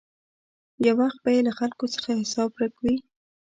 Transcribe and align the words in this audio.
یو 0.85 0.95
وخت 1.01 1.17
به 1.23 1.29
یې 1.35 1.41
له 1.47 1.53
خلکو 1.59 1.85
څخه 1.95 2.19
حساب 2.21 2.49
ورک 2.53 2.75
وي. 2.83 2.95